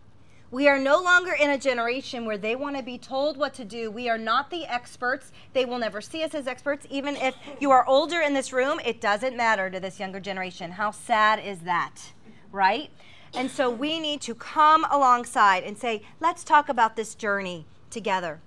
[0.49, 3.65] We are no longer in a generation where they want to be told what to
[3.65, 3.91] do.
[3.91, 5.33] We are not the experts.
[5.51, 6.87] They will never see us as experts.
[6.89, 10.71] Even if you are older in this room, it doesn't matter to this younger generation.
[10.71, 12.13] How sad is that,
[12.49, 12.89] right?
[13.33, 18.39] And so we need to come alongside and say, let's talk about this journey together.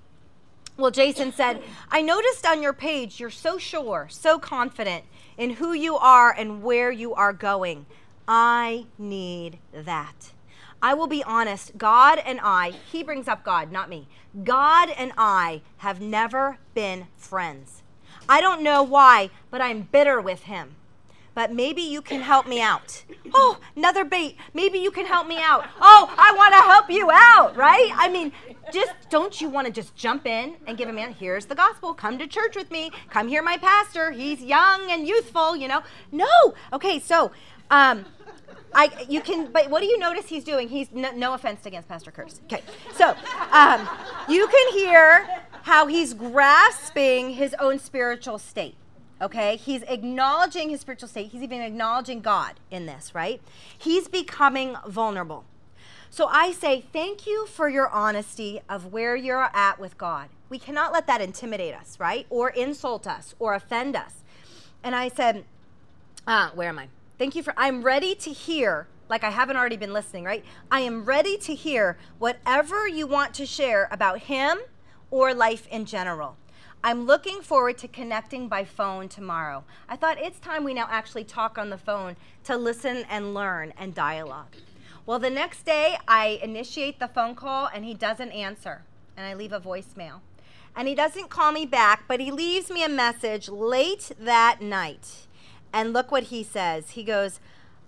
[0.78, 5.04] Well, Jason said, I noticed on your page you're so sure, so confident
[5.36, 7.84] in who you are and where you are going.
[8.26, 10.32] I need that.
[10.82, 14.08] I will be honest, God and I, he brings up God, not me.
[14.44, 17.82] God and I have never been friends.
[18.28, 20.76] I don't know why, but I'm bitter with him.
[21.34, 23.04] but maybe you can help me out.
[23.32, 24.36] Oh, another bait.
[24.52, 25.64] Maybe you can help me out.
[25.80, 27.90] Oh, I want to help you out, right?
[27.94, 28.32] I mean,
[28.72, 31.94] just don't you want to just jump in and give a man, here's the gospel.
[31.94, 32.90] Come to church with me.
[33.10, 34.10] Come hear my pastor.
[34.10, 35.82] He's young and youthful, you know?
[36.10, 36.26] No.
[36.72, 37.30] Okay, so
[37.70, 38.04] um,
[38.74, 40.68] I, you can, but what do you notice he's doing?
[40.68, 42.40] He's no, no offense against Pastor Curse.
[42.44, 42.62] Okay,
[42.94, 43.14] so
[43.50, 43.88] um,
[44.28, 45.26] you can hear
[45.62, 48.76] how he's grasping his own spiritual state.
[49.20, 51.30] Okay, he's acknowledging his spiritual state.
[51.30, 53.42] He's even acknowledging God in this, right?
[53.76, 55.44] He's becoming vulnerable.
[56.08, 60.28] So I say, thank you for your honesty of where you're at with God.
[60.48, 62.26] We cannot let that intimidate us, right?
[62.30, 64.14] Or insult us or offend us.
[64.82, 65.44] And I said,
[66.26, 66.88] uh, where am I?
[67.20, 70.42] Thank you for, I'm ready to hear, like I haven't already been listening, right?
[70.70, 74.56] I am ready to hear whatever you want to share about him
[75.10, 76.38] or life in general.
[76.82, 79.64] I'm looking forward to connecting by phone tomorrow.
[79.86, 83.74] I thought it's time we now actually talk on the phone to listen and learn
[83.76, 84.56] and dialogue.
[85.04, 88.80] Well, the next day, I initiate the phone call and he doesn't answer,
[89.14, 90.20] and I leave a voicemail.
[90.74, 95.26] And he doesn't call me back, but he leaves me a message late that night.
[95.72, 96.90] And look what he says.
[96.90, 97.40] He goes,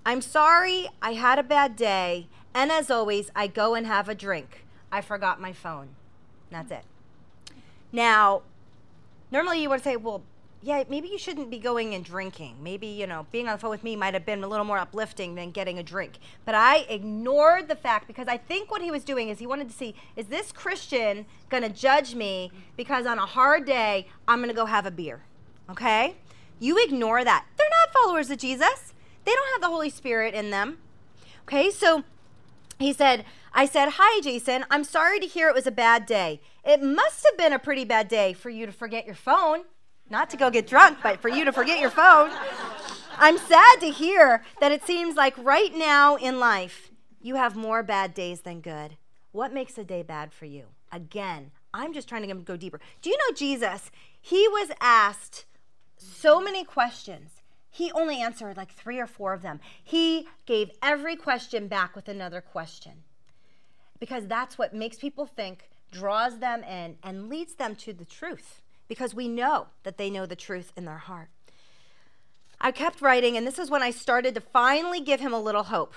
[0.05, 2.29] I'm sorry, I had a bad day.
[2.55, 4.65] And as always, I go and have a drink.
[4.91, 5.91] I forgot my phone.
[6.51, 6.85] That's it.
[7.93, 8.43] Now,
[9.31, 10.23] normally you would say, well,
[10.65, 12.57] yeah, maybe you shouldn't be going and drinking.
[12.63, 14.79] Maybe, you know, being on the phone with me might have been a little more
[14.79, 16.19] uplifting than getting a drink.
[16.45, 19.69] But I ignored the fact because I think what he was doing is he wanted
[19.69, 24.39] to see is this Christian going to judge me because on a hard day, I'm
[24.39, 25.23] going to go have a beer.
[25.69, 26.15] Okay?
[26.63, 27.45] You ignore that.
[27.59, 28.95] They're not followers of Jesus.
[29.25, 30.79] They don't have the Holy Spirit in them.
[31.43, 32.05] Okay, so
[32.79, 34.65] he said, I said, Hi, Jason.
[34.71, 36.41] I'm sorry to hear it was a bad day.
[36.65, 39.65] It must have been a pretty bad day for you to forget your phone.
[40.09, 42.31] Not to go get drunk, but for you to forget your phone.
[43.19, 47.83] I'm sad to hear that it seems like right now in life, you have more
[47.83, 48.97] bad days than good.
[49.33, 50.67] What makes a day bad for you?
[50.93, 52.79] Again, I'm just trying to go deeper.
[53.01, 53.91] Do you know Jesus?
[54.21, 55.45] He was asked
[56.03, 57.43] so many questions.
[57.71, 59.61] He only answered like three or four of them.
[59.83, 63.05] He gave every question back with another question
[63.99, 68.61] because that's what makes people think, draws them in, and leads them to the truth
[68.89, 71.29] because we know that they know the truth in their heart.
[72.61, 75.63] I kept writing, and this is when I started to finally give him a little
[75.63, 75.95] hope.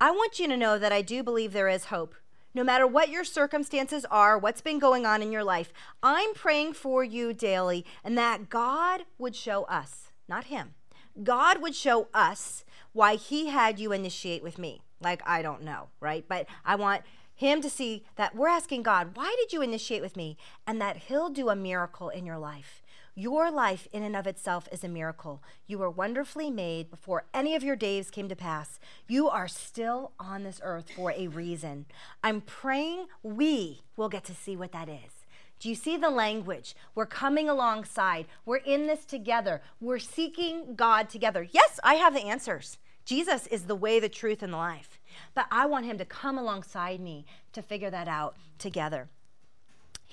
[0.00, 2.14] I want you to know that I do believe there is hope.
[2.54, 6.74] No matter what your circumstances are, what's been going on in your life, I'm praying
[6.74, 10.74] for you daily and that God would show us, not Him,
[11.22, 14.82] God would show us why He had you initiate with me.
[15.00, 16.24] Like, I don't know, right?
[16.28, 17.02] But I want
[17.34, 20.36] Him to see that we're asking God, why did you initiate with me?
[20.66, 22.81] And that He'll do a miracle in your life.
[23.14, 25.42] Your life, in and of itself, is a miracle.
[25.66, 28.80] You were wonderfully made before any of your days came to pass.
[29.06, 31.84] You are still on this earth for a reason.
[32.24, 35.26] I'm praying we will get to see what that is.
[35.60, 36.74] Do you see the language?
[36.94, 38.28] We're coming alongside.
[38.46, 39.60] We're in this together.
[39.78, 41.46] We're seeking God together.
[41.50, 42.78] Yes, I have the answers.
[43.04, 44.98] Jesus is the way, the truth, and the life.
[45.34, 49.10] But I want him to come alongside me to figure that out together.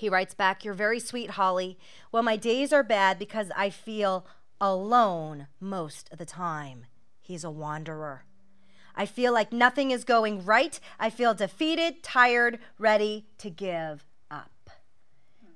[0.00, 1.76] He writes back, You're very sweet, Holly.
[2.10, 4.24] Well, my days are bad because I feel
[4.58, 6.86] alone most of the time.
[7.20, 8.24] He's a wanderer.
[8.96, 10.80] I feel like nothing is going right.
[10.98, 14.70] I feel defeated, tired, ready to give up.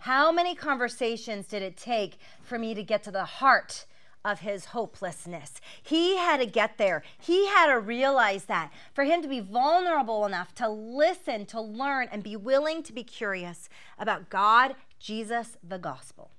[0.00, 3.86] How many conversations did it take for me to get to the heart
[4.24, 5.60] of his hopelessness.
[5.82, 7.02] He had to get there.
[7.18, 8.70] He had to realize that.
[8.94, 13.04] For him to be vulnerable enough to listen, to learn, and be willing to be
[13.04, 16.30] curious about God, Jesus, the gospel.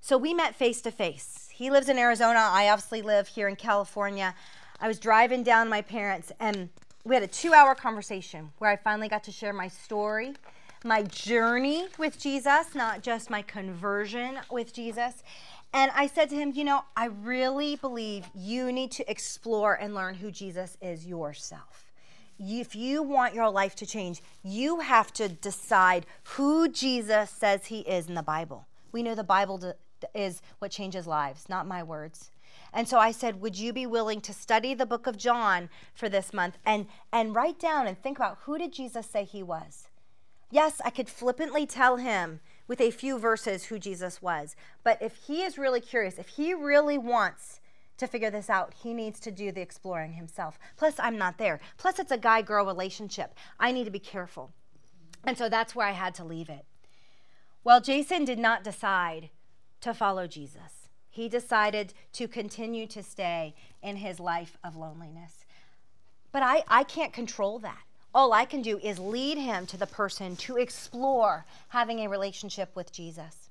[0.00, 1.50] So we met face to face.
[1.52, 2.48] He lives in Arizona.
[2.50, 4.34] I obviously live here in California.
[4.80, 6.68] I was driving down my parents, and
[7.04, 10.34] we had a two hour conversation where I finally got to share my story
[10.84, 15.22] my journey with Jesus, not just my conversion with Jesus.
[15.74, 19.94] And I said to him, You know, I really believe you need to explore and
[19.94, 21.90] learn who Jesus is yourself.
[22.38, 27.80] If you want your life to change, you have to decide who Jesus says he
[27.80, 28.66] is in the Bible.
[28.90, 29.74] We know the Bible
[30.14, 32.30] is what changes lives, not my words.
[32.74, 36.08] And so I said, Would you be willing to study the book of John for
[36.08, 39.88] this month and, and write down and think about who did Jesus say he was?
[40.50, 44.56] Yes, I could flippantly tell him with a few verses who Jesus was.
[44.84, 47.60] But if he is really curious, if he really wants
[47.98, 50.58] to figure this out, he needs to do the exploring himself.
[50.76, 51.60] Plus, I'm not there.
[51.76, 53.34] Plus, it's a guy girl relationship.
[53.60, 54.52] I need to be careful.
[55.24, 56.64] And so that's where I had to leave it.
[57.62, 59.30] Well, Jason did not decide
[59.80, 60.88] to follow Jesus.
[61.12, 65.44] he decided to continue to stay in his life of loneliness.
[66.32, 67.82] But I, I can't control that.
[68.14, 72.76] All I can do is lead him to the person to explore having a relationship
[72.76, 73.48] with Jesus.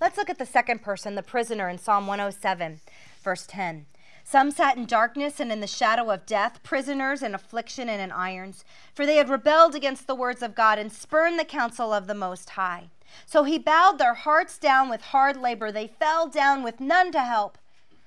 [0.00, 2.80] Let's look at the second person, the prisoner in Psalm 107,
[3.22, 3.86] verse 10.
[4.24, 8.10] Some sat in darkness and in the shadow of death, prisoners in affliction and in
[8.10, 12.08] irons, for they had rebelled against the words of God and spurned the counsel of
[12.08, 12.90] the Most High.
[13.26, 15.70] So he bowed their hearts down with hard labor.
[15.70, 17.58] They fell down with none to help.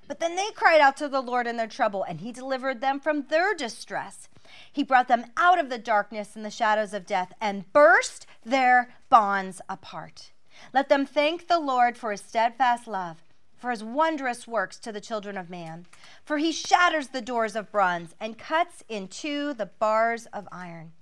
[0.08, 3.00] But then they cried out to the Lord in their trouble, and he delivered them
[3.00, 4.28] from their distress.
[4.72, 8.94] He brought them out of the darkness and the shadows of death and burst their
[9.10, 10.32] bonds apart.
[10.74, 13.24] Let them thank the Lord for his steadfast love,
[13.56, 15.86] for his wondrous works to the children of man.
[16.24, 20.94] For he shatters the doors of bronze and cuts in two the bars of iron.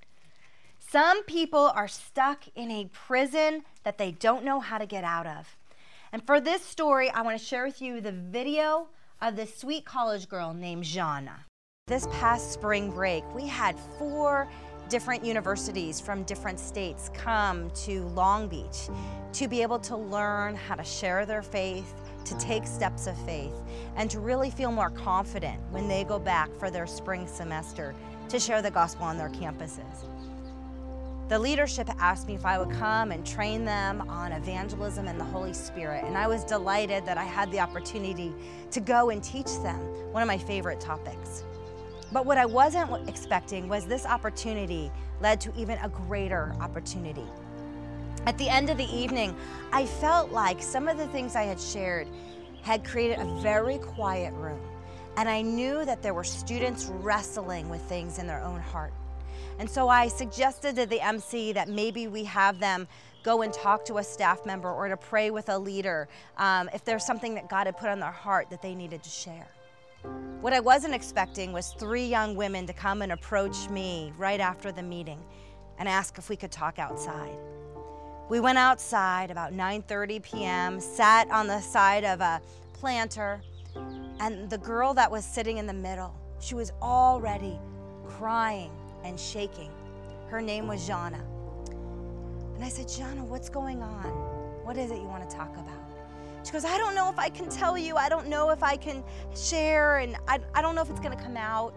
[0.79, 5.25] Some people are stuck in a prison that they don't know how to get out
[5.25, 5.55] of.
[6.11, 8.89] And for this story, I want to share with you the video
[9.21, 11.45] of this sweet college girl named Jana.
[11.91, 14.47] This past spring break, we had four
[14.87, 18.87] different universities from different states come to Long Beach
[19.33, 23.51] to be able to learn how to share their faith, to take steps of faith,
[23.97, 27.93] and to really feel more confident when they go back for their spring semester
[28.29, 30.05] to share the gospel on their campuses.
[31.27, 35.25] The leadership asked me if I would come and train them on evangelism and the
[35.25, 38.33] Holy Spirit, and I was delighted that I had the opportunity
[38.69, 39.79] to go and teach them
[40.13, 41.43] one of my favorite topics.
[42.11, 47.25] But what I wasn't expecting was this opportunity led to even a greater opportunity.
[48.25, 49.35] At the end of the evening,
[49.71, 52.07] I felt like some of the things I had shared
[52.61, 54.59] had created a very quiet room,
[55.17, 58.93] and I knew that there were students wrestling with things in their own heart.
[59.57, 62.87] And so I suggested to the MC that maybe we have them
[63.23, 66.83] go and talk to a staff member or to pray with a leader um, if
[66.83, 69.47] there's something that God had put on their heart that they needed to share.
[70.41, 74.71] What I wasn't expecting was three young women to come and approach me right after
[74.71, 75.23] the meeting
[75.77, 77.37] and ask if we could talk outside.
[78.29, 82.41] We went outside about 9:30 p.m., sat on the side of a
[82.73, 83.41] planter,
[84.19, 87.59] and the girl that was sitting in the middle, she was already
[88.07, 88.71] crying
[89.03, 89.71] and shaking.
[90.27, 91.23] Her name was Jana.
[92.55, 94.07] And I said, Jana, what's going on?
[94.63, 95.80] What is it you want to talk about?
[96.43, 97.95] She goes, I don't know if I can tell you.
[97.95, 99.03] I don't know if I can
[99.35, 101.73] share, and I, I don't know if it's going to come out.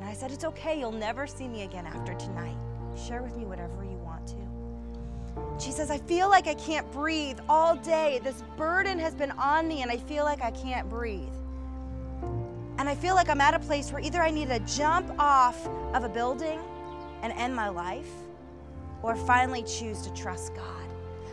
[0.00, 0.78] And I said, It's okay.
[0.78, 2.56] You'll never see me again after tonight.
[3.06, 5.64] Share with me whatever you want to.
[5.64, 8.20] She says, I feel like I can't breathe all day.
[8.24, 11.32] This burden has been on me, and I feel like I can't breathe.
[12.78, 15.68] And I feel like I'm at a place where either I need to jump off
[15.94, 16.58] of a building
[17.22, 18.10] and end my life,
[19.02, 20.81] or finally choose to trust God.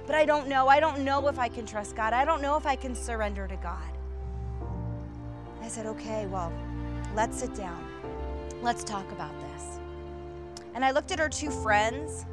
[0.09, 0.67] But I don't know.
[0.67, 2.13] I don't know if I can trust God.
[2.13, 3.91] I don't know if I can surrender to God.
[5.61, 6.51] I said, okay, well,
[7.13, 7.87] let's sit down.
[8.63, 9.79] Let's talk about this.
[10.73, 12.25] And I looked at her two friends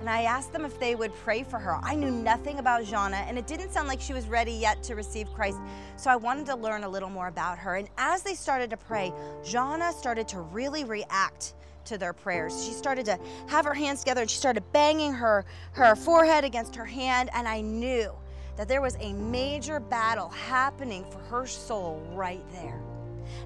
[0.00, 1.78] and I asked them if they would pray for her.
[1.80, 4.96] I knew nothing about Jana, and it didn't sound like she was ready yet to
[4.96, 5.60] receive Christ,
[5.94, 7.76] so I wanted to learn a little more about her.
[7.76, 9.12] And as they started to pray,
[9.44, 11.54] Jana started to really react
[11.86, 12.64] to their prayers.
[12.64, 13.18] She started to
[13.48, 17.46] have her hands together and she started banging her, her forehead against her hand, and
[17.46, 18.12] I knew
[18.56, 22.80] that there was a major battle happening for her soul right there.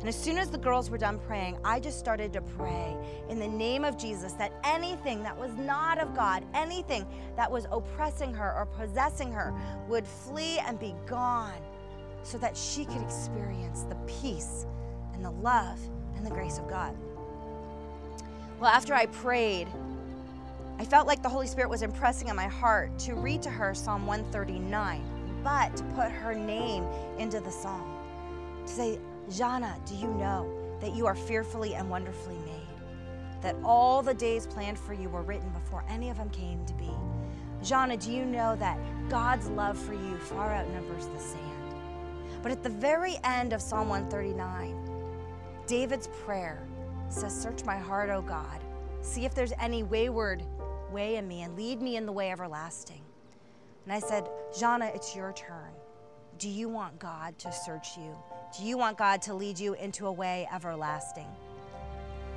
[0.00, 2.96] And as soon as the girls were done praying, I just started to pray
[3.28, 7.66] in the name of Jesus that anything that was not of God, anything that was
[7.70, 9.54] oppressing her or possessing her,
[9.88, 11.62] would flee and be gone
[12.22, 14.66] so that she could experience the peace
[15.14, 15.78] and the love
[16.16, 16.96] and the grace of God.
[18.58, 19.68] Well, after I prayed,
[20.78, 23.74] I felt like the Holy Spirit was impressing on my heart to read to her
[23.74, 26.84] Psalm 139, but to put her name
[27.18, 27.86] into the psalm.
[28.64, 28.98] To say,
[29.30, 33.42] Jana, do you know that you are fearfully and wonderfully made?
[33.42, 36.72] That all the days planned for you were written before any of them came to
[36.74, 36.90] be?
[37.62, 38.78] Jana, do you know that
[39.10, 41.74] God's love for you far outnumbers the sand?
[42.42, 44.74] But at the very end of Psalm 139,
[45.66, 46.66] David's prayer
[47.08, 48.60] says, Search my heart, O God.
[49.00, 50.42] See if there's any wayward
[50.90, 53.02] way in me and lead me in the way everlasting.
[53.84, 55.72] And I said, Jana, it's your turn.
[56.38, 58.14] Do you want God to search you?
[58.56, 61.28] Do you want God to lead you into a way everlasting?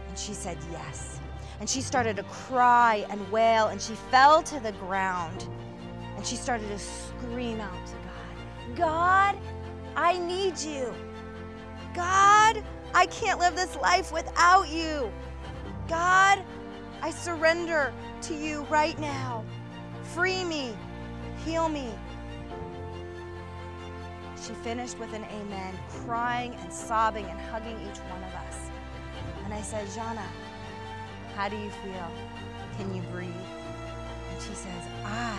[0.07, 1.19] And she said, Yes.
[1.59, 5.47] And she started to cry and wail, and she fell to the ground.
[6.15, 8.09] And she started to scream out to God
[8.75, 9.37] God,
[9.95, 10.93] I need you.
[11.93, 12.63] God,
[12.93, 15.11] I can't live this life without you.
[15.87, 16.43] God,
[17.01, 19.45] I surrender to you right now.
[20.03, 20.75] Free me,
[21.45, 21.93] heal me,
[24.49, 28.69] she finished with an amen, crying and sobbing and hugging each one of us.
[29.43, 30.25] And I said, Jana,
[31.35, 32.11] how do you feel?
[32.77, 33.29] Can you breathe?
[33.29, 35.37] And she says, I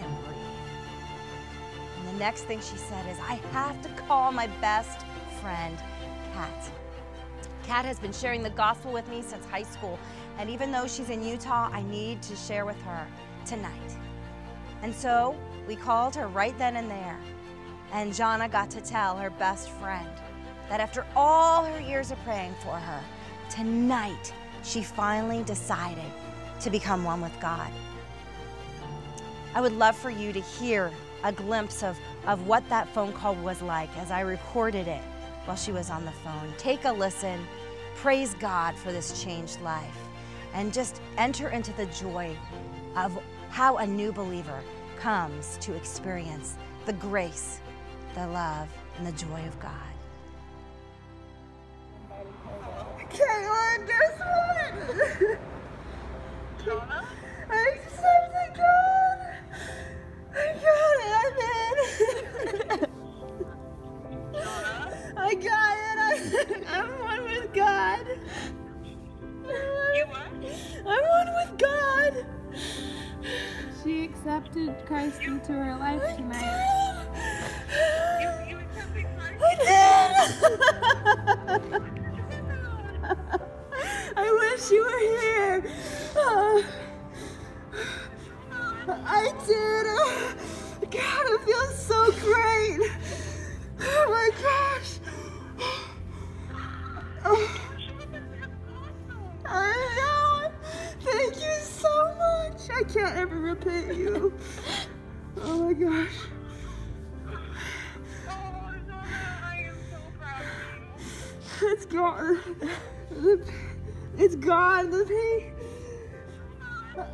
[0.00, 0.36] can breathe.
[1.98, 5.06] And the next thing she said is, I have to call my best
[5.40, 5.78] friend,
[6.38, 6.70] Kat.
[7.64, 9.98] Kat has been sharing the gospel with me since high school,
[10.38, 13.04] and even though she's in Utah, I need to share with her
[13.44, 13.96] tonight.
[14.82, 15.36] And so
[15.66, 17.18] we called her right then and there.
[17.92, 20.08] And Jana got to tell her best friend
[20.68, 23.00] that after all her years of praying for her,
[23.50, 24.32] tonight
[24.62, 26.12] she finally decided
[26.60, 27.72] to become one with God.
[29.56, 30.92] I would love for you to hear
[31.24, 35.02] a glimpse of, of what that phone call was like as I recorded it
[35.48, 36.52] while she was on the phone.
[36.58, 37.40] Take a listen,
[37.96, 39.96] praise God for this changed life,
[40.52, 42.36] and just enter into the joy
[42.94, 43.18] of
[43.48, 44.60] how a new believer
[44.98, 47.60] comes to experience the grace,
[48.14, 48.68] the love,
[48.98, 49.87] and the joy of God.
[74.28, 77.06] Accepted Christ into her life tonight.
[78.20, 78.58] You, you?
[79.40, 80.14] I did.
[84.16, 85.56] I wish you were here.
[86.14, 86.62] Uh,
[89.06, 89.86] I did.
[89.86, 90.34] Uh,
[90.90, 92.80] God, it feels so great.
[93.80, 94.97] Oh my gosh.
[103.64, 104.32] Repay you.
[105.40, 106.08] Oh my gosh.
[111.60, 112.40] It's gone.
[114.16, 114.90] It's gone.
[114.90, 115.52] The pain.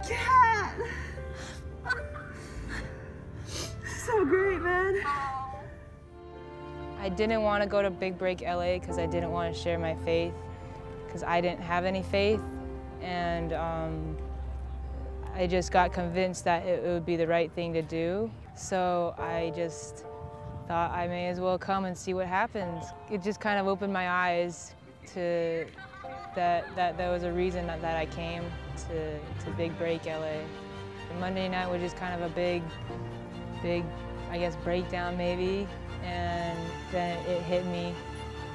[0.07, 0.75] Kat.
[3.87, 5.03] So great, man.
[7.01, 9.79] I didn't want to go to Big Break LA because I didn't want to share
[9.79, 10.33] my faith
[11.07, 12.41] because I didn't have any faith.
[13.03, 14.17] And um,
[15.37, 18.31] I just got convinced that it, would be the right thing to do.
[18.57, 20.05] So I just
[20.69, 22.85] thought I may as well come and see what happens.
[23.11, 24.75] It just kind of opened my eyes
[25.15, 25.67] to
[26.37, 28.45] that, that there was a reason that, that I came
[28.89, 30.43] to, to Big Break LA.
[31.19, 32.63] Monday night was just kind of a big,
[33.63, 33.85] big,
[34.31, 35.67] I guess, breakdown maybe.
[36.05, 36.59] And
[36.93, 37.93] then it hit me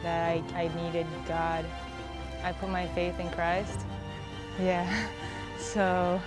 [0.03, 1.65] that I, I needed God.
[2.43, 3.82] I put my faith in Christ.
[4.59, 5.07] Yeah,
[5.59, 6.21] so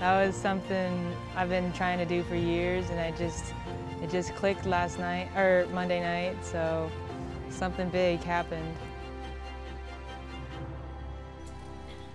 [0.00, 3.54] that was something I've been trying to do for years and I just,
[4.02, 6.90] it just clicked last night, or Monday night, so
[7.50, 8.74] something big happened.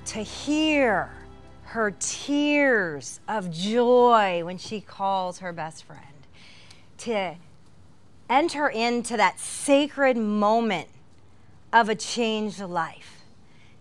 [0.05, 1.09] to hear
[1.63, 6.01] her tears of joy when she calls her best friend,
[6.97, 7.36] to
[8.29, 10.88] enter into that sacred moment
[11.73, 13.23] of a changed life.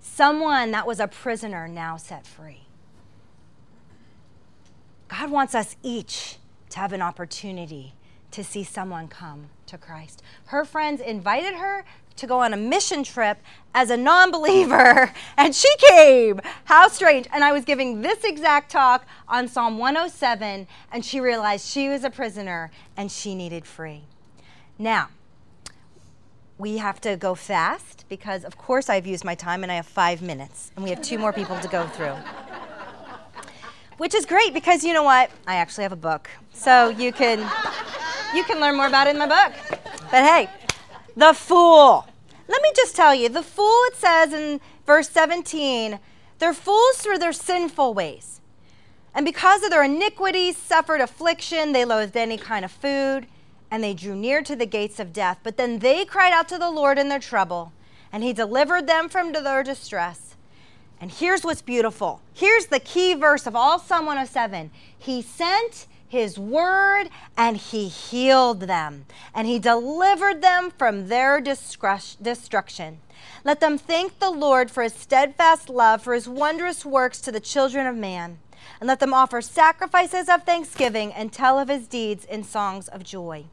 [0.00, 2.63] Someone that was a prisoner now set free.
[5.20, 6.38] God wants us each
[6.70, 7.94] to have an opportunity
[8.32, 10.24] to see someone come to Christ.
[10.46, 11.84] Her friends invited her
[12.16, 13.38] to go on a mission trip
[13.74, 16.40] as a non believer, and she came.
[16.64, 17.28] How strange.
[17.32, 22.02] And I was giving this exact talk on Psalm 107, and she realized she was
[22.02, 24.02] a prisoner and she needed free.
[24.80, 25.10] Now,
[26.58, 29.86] we have to go fast because, of course, I've used my time and I have
[29.86, 32.16] five minutes, and we have two more people to go through.
[33.98, 35.30] Which is great because you know what?
[35.46, 37.38] I actually have a book, so you can
[38.34, 39.52] you can learn more about it in my book.
[40.10, 40.48] But hey,
[41.16, 42.06] the fool.
[42.46, 45.98] Let me just tell you, the fool it says in verse 17,
[46.38, 48.40] they're fools through their sinful ways.
[49.14, 53.26] And because of their iniquities, suffered affliction, they loathed any kind of food,
[53.70, 55.38] and they drew near to the gates of death.
[55.42, 57.72] But then they cried out to the Lord in their trouble,
[58.12, 60.33] and he delivered them from their distress.
[61.04, 62.22] And here's what's beautiful.
[62.32, 64.70] Here's the key verse of all Psalm 107.
[64.98, 73.00] He sent his word and he healed them and he delivered them from their destruction.
[73.44, 77.38] Let them thank the Lord for his steadfast love, for his wondrous works to the
[77.38, 78.38] children of man.
[78.80, 83.04] And let them offer sacrifices of thanksgiving and tell of his deeds in songs of
[83.04, 83.44] joy.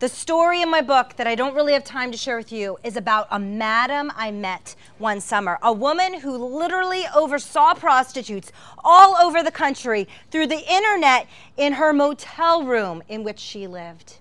[0.00, 2.78] The story in my book that I don't really have time to share with you
[2.82, 8.50] is about a madam I met one summer, a woman who literally oversaw prostitutes
[8.82, 11.26] all over the country through the internet
[11.58, 14.16] in her motel room in which she lived.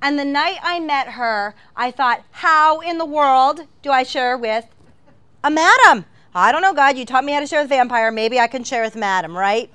[0.00, 4.38] And the night I met her, I thought, how in the world do I share
[4.38, 4.64] with
[5.44, 6.06] a madam?
[6.34, 8.10] I don't know, God, you taught me how to share with vampire.
[8.10, 9.70] Maybe I can share with madam, right?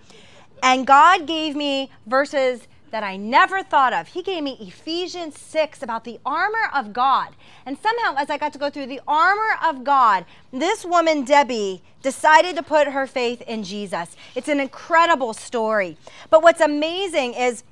[0.63, 4.07] And God gave me verses that I never thought of.
[4.07, 7.35] He gave me Ephesians 6 about the armor of God.
[7.65, 10.23] And somehow, as I got to go through the armor of God,
[10.53, 14.15] this woman, Debbie, decided to put her faith in Jesus.
[14.33, 15.97] It's an incredible story.
[16.29, 17.65] But what's amazing is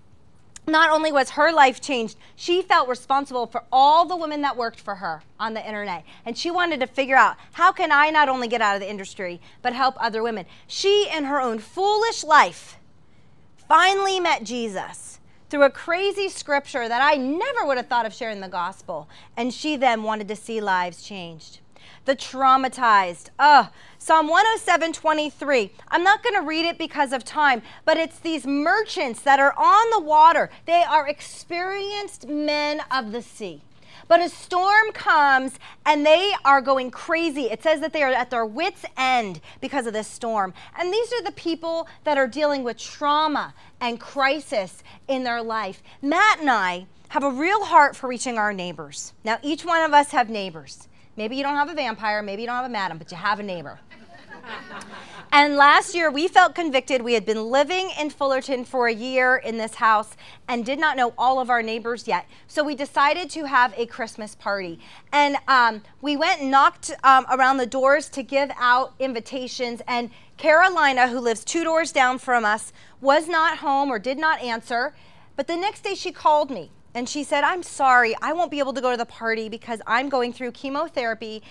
[0.68, 4.82] not only was her life changed, she felt responsible for all the women that worked
[4.82, 6.04] for her on the internet.
[6.26, 8.90] And she wanted to figure out how can I not only get out of the
[8.90, 10.48] industry, but help other women.
[10.68, 12.78] She, in her own foolish life,
[13.74, 15.20] finally met Jesus
[15.50, 19.10] through a crazy scripture that I never would have thought of sharing the gospel.
[19.36, 21.60] And she then wanted to see lives changed.
[22.06, 23.32] The traumatized.
[23.40, 23.70] Ugh.
[23.98, 25.72] Psalm 107 23.
[25.88, 29.56] I'm not going to read it because of time, but it's these merchants that are
[29.58, 30.52] on the water.
[30.68, 33.64] They are experienced men of the sea.
[34.08, 37.44] But a storm comes and they are going crazy.
[37.44, 40.54] It says that they are at their wits' end because of this storm.
[40.78, 45.82] And these are the people that are dealing with trauma and crisis in their life.
[46.02, 49.14] Matt and I have a real heart for reaching our neighbors.
[49.24, 50.88] Now, each one of us have neighbors.
[51.16, 53.40] Maybe you don't have a vampire, maybe you don't have a madam, but you have
[53.40, 53.80] a neighbor.
[55.36, 57.02] And last year, we felt convicted.
[57.02, 60.16] We had been living in Fullerton for a year in this house
[60.48, 62.28] and did not know all of our neighbors yet.
[62.46, 64.80] So we decided to have a Christmas party.
[65.12, 69.82] And um, we went and knocked um, around the doors to give out invitations.
[69.88, 72.72] And Carolina, who lives two doors down from us,
[73.02, 74.94] was not home or did not answer.
[75.36, 78.60] But the next day, she called me and she said, I'm sorry, I won't be
[78.60, 81.42] able to go to the party because I'm going through chemotherapy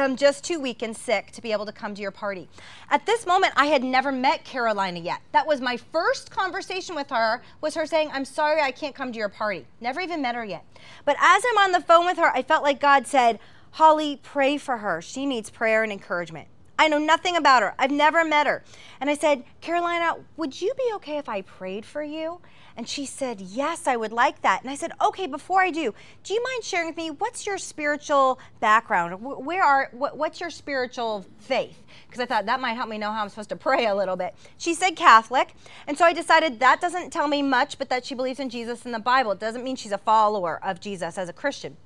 [0.00, 2.48] I'm just too weak and sick to be able to come to your party.
[2.90, 5.20] At this moment, I had never met Carolina yet.
[5.32, 9.12] That was my first conversation with her, was her saying, I'm sorry I can't come
[9.12, 9.66] to your party.
[9.80, 10.64] Never even met her yet.
[11.04, 13.38] But as I'm on the phone with her, I felt like God said,
[13.72, 15.00] Holly, pray for her.
[15.02, 16.48] She needs prayer and encouragement.
[16.78, 17.74] I know nothing about her.
[17.78, 18.62] I've never met her.
[19.00, 22.40] And I said, Carolina, would you be okay if I prayed for you?
[22.78, 24.62] And she said, Yes, I would like that.
[24.62, 27.58] And I said, Okay, before I do, do you mind sharing with me what's your
[27.58, 29.20] spiritual background?
[29.20, 31.82] Where are, what's your spiritual faith?
[32.06, 34.14] Because I thought that might help me know how I'm supposed to pray a little
[34.14, 34.32] bit.
[34.58, 35.56] She said Catholic.
[35.88, 38.84] And so I decided that doesn't tell me much, but that she believes in Jesus
[38.84, 39.32] and the Bible.
[39.32, 41.76] It doesn't mean she's a follower of Jesus as a Christian.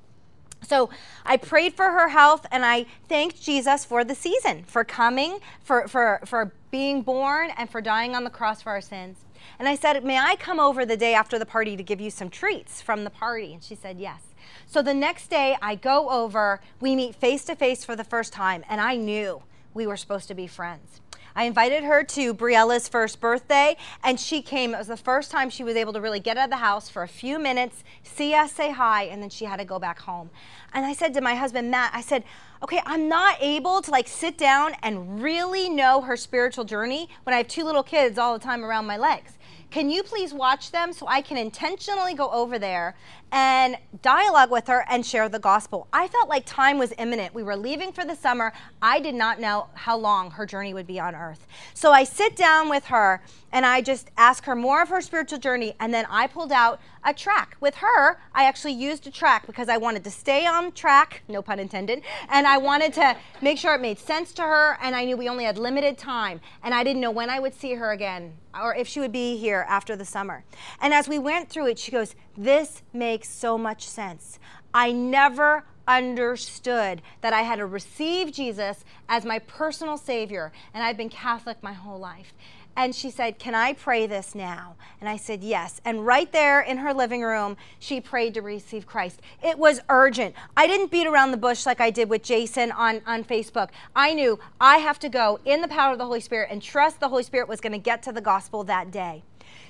[0.63, 0.91] So
[1.25, 5.89] I prayed for her health and I thanked Jesus for the season, for coming, for,
[5.89, 9.25] for, for being born, and for dying on the cross for our sins.
[9.59, 12.11] And I said, May I come over the day after the party to give you
[12.11, 13.53] some treats from the party?
[13.53, 14.23] And she said, Yes.
[14.67, 18.33] So the next day, I go over, we meet face to face for the first
[18.33, 19.43] time, and I knew
[19.75, 21.02] we were supposed to be friends.
[21.35, 24.75] I invited her to Briella's first birthday, and she came.
[24.75, 26.89] It was the first time she was able to really get out of the house
[26.89, 30.01] for a few minutes, see us, say hi, and then she had to go back
[30.01, 30.31] home.
[30.73, 32.25] And I said to my husband, Matt, I said,
[32.63, 37.35] okay, I'm not able to like sit down and really know her spiritual journey when
[37.35, 39.39] I have two little kids all the time around my legs.
[39.73, 42.95] Can you please watch them so I can intentionally go over there
[43.33, 45.89] and dialogue with her and share the gospel?
[45.95, 47.33] I felt like time was imminent.
[47.33, 48.53] We were leaving for the summer.
[48.83, 51.47] I did not know how long her journey would be on earth.
[51.73, 55.39] So I sit down with her and I just ask her more of her spiritual
[55.39, 55.75] journey.
[55.79, 57.57] And then I pulled out a track.
[57.61, 61.43] With her, I actually used a track because I wanted to stay on track, no
[61.43, 64.79] pun intended, and I wanted to make sure it made sense to her.
[64.81, 66.41] And I knew we only had limited time.
[66.63, 69.37] And I didn't know when I would see her again or if she would be
[69.37, 70.45] here after the summer.
[70.81, 74.39] And as we went through it, she goes, This makes so much sense.
[74.75, 80.97] I never understood that I had to receive Jesus as my personal Savior, and I've
[80.97, 82.33] been Catholic my whole life.
[82.77, 84.77] And she said, Can I pray this now?
[85.01, 85.81] And I said, Yes.
[85.85, 89.21] And right there in her living room, she prayed to receive Christ.
[89.43, 90.35] It was urgent.
[90.57, 93.71] I didn't beat around the bush like I did with Jason on, on Facebook.
[93.95, 97.01] I knew I have to go in the power of the Holy Spirit and trust
[97.01, 99.23] the Holy Spirit was going to get to the gospel that day.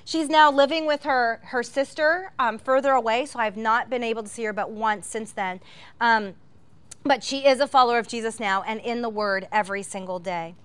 [0.05, 4.23] She's now living with her, her sister um, further away, so I've not been able
[4.23, 5.61] to see her but once since then.
[6.01, 6.35] Um,
[7.03, 10.55] but she is a follower of Jesus now and in the Word every single day.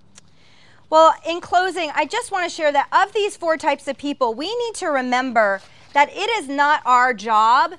[0.91, 4.33] Well, in closing, I just want to share that of these four types of people,
[4.33, 5.61] we need to remember
[5.93, 7.75] that it is not our job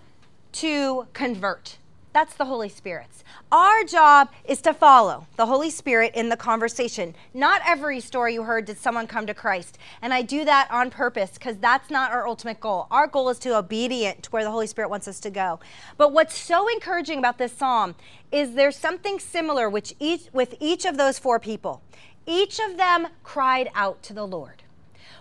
[0.53, 1.78] to convert.
[2.14, 3.24] That's the Holy Spirit's.
[3.51, 7.16] Our job is to follow the Holy Spirit in the conversation.
[7.34, 9.80] Not every story you heard did someone come to Christ.
[10.03, 12.86] And I do that on purpose because that's not our ultimate goal.
[12.91, 15.60] Our goal is to obedient to where the Holy Spirit wants us to go.
[15.97, 17.95] But what's so encouraging about this psalm
[18.32, 21.82] is there's something similar which each, with each of those four people.
[22.30, 24.61] Each of them cried out to the Lord.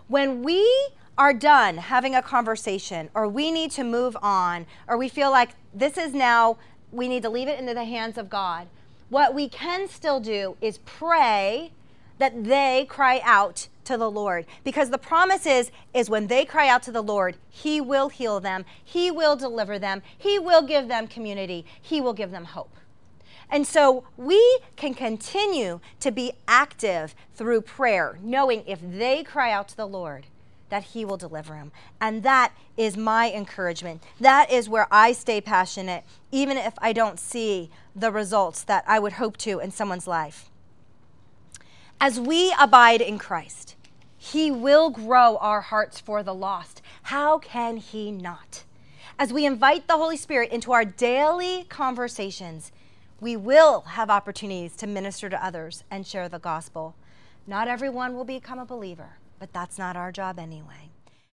[0.08, 5.08] When we are done having a conversation or we need to move on or we
[5.08, 6.58] feel like this is now,
[6.92, 8.66] we need to leave it into the hands of God,
[9.08, 11.72] what we can still do is pray
[12.18, 16.68] that they cry out to the Lord because the promise is is when they cry
[16.68, 20.88] out to the Lord, he will heal them, he will deliver them, he will give
[20.88, 22.76] them community, he will give them hope.
[23.50, 29.68] And so we can continue to be active through prayer, knowing if they cry out
[29.68, 30.26] to the Lord,
[30.68, 31.72] that He will deliver them.
[32.00, 34.02] And that is my encouragement.
[34.20, 38.98] That is where I stay passionate, even if I don't see the results that I
[38.98, 40.50] would hope to in someone's life.
[42.00, 43.76] As we abide in Christ,
[44.18, 46.82] He will grow our hearts for the lost.
[47.04, 48.64] How can He not?
[49.18, 52.70] As we invite the Holy Spirit into our daily conversations,
[53.20, 56.94] we will have opportunities to minister to others and share the gospel.
[57.46, 60.87] Not everyone will become a believer, but that's not our job anyway.